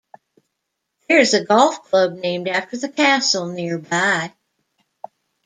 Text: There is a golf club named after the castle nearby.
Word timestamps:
There 1.07 1.19
is 1.19 1.35
a 1.35 1.45
golf 1.45 1.83
club 1.83 2.13
named 2.13 2.47
after 2.47 2.75
the 2.75 2.89
castle 2.89 3.49
nearby. 3.53 4.33